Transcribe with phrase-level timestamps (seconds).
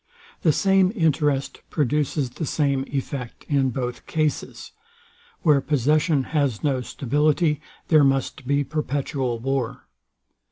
[0.41, 4.71] The same interest produces the same effect in both cases.
[5.43, 9.85] Where possession has no stability, there must be perpetual war.